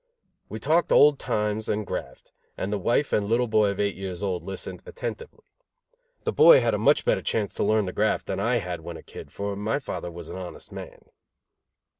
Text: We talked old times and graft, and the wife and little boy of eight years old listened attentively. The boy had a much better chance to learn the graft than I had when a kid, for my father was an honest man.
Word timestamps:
We 0.49 0.57
talked 0.57 0.91
old 0.91 1.19
times 1.19 1.69
and 1.69 1.85
graft, 1.85 2.31
and 2.57 2.73
the 2.73 2.79
wife 2.79 3.13
and 3.13 3.27
little 3.29 3.45
boy 3.47 3.69
of 3.69 3.79
eight 3.79 3.93
years 3.93 4.23
old 4.23 4.43
listened 4.43 4.81
attentively. 4.87 5.43
The 6.23 6.33
boy 6.33 6.59
had 6.59 6.73
a 6.73 6.79
much 6.79 7.05
better 7.05 7.21
chance 7.21 7.53
to 7.53 7.63
learn 7.63 7.85
the 7.85 7.93
graft 7.93 8.25
than 8.25 8.39
I 8.39 8.55
had 8.55 8.81
when 8.81 8.97
a 8.97 9.03
kid, 9.03 9.31
for 9.31 9.55
my 9.55 9.77
father 9.77 10.09
was 10.09 10.27
an 10.29 10.37
honest 10.37 10.71
man. 10.71 11.05